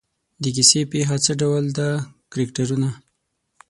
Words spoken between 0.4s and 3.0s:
د کیسې پېښه څه ډول ده کرکټرونه.